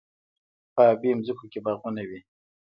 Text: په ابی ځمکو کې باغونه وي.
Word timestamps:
په 0.73 0.81
ابی 0.93 1.11
ځمکو 1.27 1.45
کې 1.51 1.59
باغونه 1.65 2.03
وي. 2.09 2.19